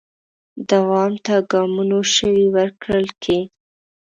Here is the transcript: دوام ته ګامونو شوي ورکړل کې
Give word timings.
دوام 0.69 1.13
ته 1.25 1.35
ګامونو 1.51 1.99
شوي 2.15 2.45
ورکړل 2.55 3.07
کې 3.23 3.39